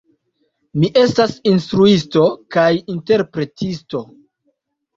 [0.83, 2.25] Mi estas instruisto
[2.57, 2.65] kaj
[2.97, 4.05] interpretisto.